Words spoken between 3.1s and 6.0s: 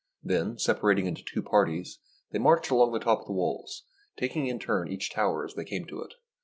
of the walls, taking in turn each tower as they came